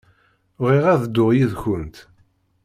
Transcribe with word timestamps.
Bɣiɣ 0.63 0.85
ad 0.93 1.01
dduɣ 1.05 1.29
yid-kent. 1.33 1.97